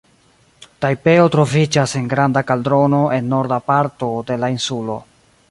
[0.85, 4.99] Tajpeo troviĝas en granda kaldrono en norda parto de la insulo.